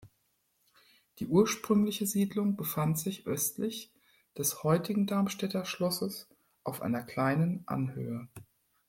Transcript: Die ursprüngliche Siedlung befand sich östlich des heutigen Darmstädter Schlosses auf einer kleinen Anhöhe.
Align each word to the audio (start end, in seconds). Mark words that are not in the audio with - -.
Die 1.19 1.27
ursprüngliche 1.27 2.07
Siedlung 2.07 2.55
befand 2.57 2.97
sich 2.97 3.27
östlich 3.27 3.91
des 4.35 4.63
heutigen 4.63 5.05
Darmstädter 5.05 5.63
Schlosses 5.63 6.27
auf 6.63 6.81
einer 6.81 7.03
kleinen 7.03 7.61
Anhöhe. 7.67 8.27